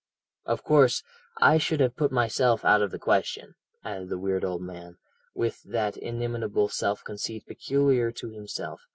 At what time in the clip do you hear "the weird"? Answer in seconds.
4.09-4.43